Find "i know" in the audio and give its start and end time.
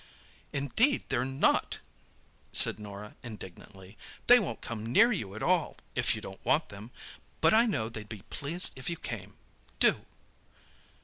7.53-7.87